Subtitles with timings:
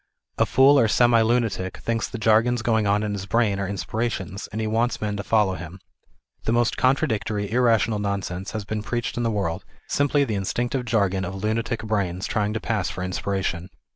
[0.39, 4.49] A fool or semi lunatic thinks the jargons going on in his brain are inspirations,
[4.51, 5.79] and he wants men to follow him.
[6.45, 11.23] The most contradictory, irrational nonsense has been preached in the world, simply the instinctive jargon
[11.23, 13.69] of lunatic brains trying to pass for inspiration.